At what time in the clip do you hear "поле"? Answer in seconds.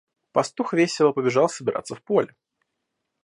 2.01-2.35